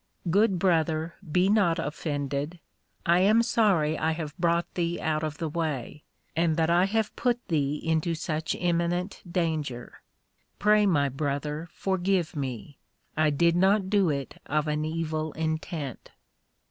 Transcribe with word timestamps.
Good 0.31 0.57
Brother 0.57 1.13
be 1.31 1.47
not 1.47 1.77
offended; 1.77 2.59
I 3.05 3.19
am 3.19 3.43
sorry 3.43 3.99
I 3.99 4.13
have 4.13 4.35
brought 4.39 4.73
thee 4.73 4.99
out 4.99 5.23
of 5.23 5.37
the 5.37 5.47
way, 5.47 6.01
and 6.35 6.57
that 6.57 6.71
I 6.71 6.85
have 6.85 7.15
put 7.15 7.47
thee 7.49 7.75
into 7.85 8.15
such 8.15 8.55
imminent 8.55 9.21
danger; 9.31 10.01
pray 10.57 10.87
my 10.87 11.07
Brother 11.07 11.69
forgive 11.71 12.35
me, 12.35 12.79
I 13.15 13.29
did 13.29 13.55
not 13.55 13.91
do 13.91 14.09
it 14.09 14.41
of 14.47 14.67
an 14.67 14.85
evil 14.85 15.33
intent. 15.33 16.09